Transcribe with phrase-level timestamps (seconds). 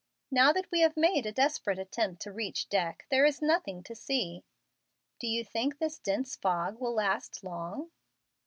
[0.31, 3.93] Now that we have made a desperate attempt to reach deck, there is nothing to
[3.93, 4.43] see.
[5.19, 7.91] Do you think this dense fog will last long?"